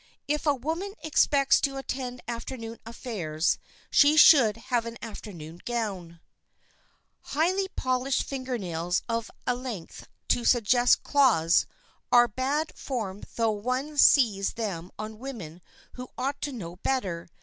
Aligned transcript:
If 0.27 0.47
a 0.47 0.55
woman 0.55 0.95
expects 1.03 1.61
to 1.61 1.77
attend 1.77 2.23
afternoon 2.27 2.79
affairs 2.87 3.59
she 3.91 4.17
should 4.17 4.57
have 4.57 4.87
an 4.87 4.97
afternoon 4.99 5.61
gown. 5.63 6.19
Highly 7.37 7.67
polished 7.75 8.23
finger 8.23 8.57
nails 8.57 9.03
of 9.07 9.29
a 9.45 9.53
length 9.53 10.07
to 10.29 10.43
suggest 10.43 11.03
claws, 11.03 11.67
are 12.11 12.27
bad 12.27 12.73
form 12.75 13.21
though 13.35 13.51
one 13.51 13.95
sees 13.95 14.53
them 14.53 14.91
on 14.97 15.19
women 15.19 15.61
who 15.93 16.09
ought 16.17 16.41
to 16.41 16.51
know 16.51 16.77
better. 16.77 17.29